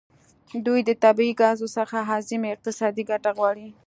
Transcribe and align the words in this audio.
دوی 0.65 0.79
د 0.85 0.91
طبیعي 1.03 1.33
ګازو 1.41 1.67
څخه 1.77 1.97
اعظمي 2.11 2.49
اقتصادي 2.51 3.03
ګټه 3.11 3.31
غواړي 3.37 3.67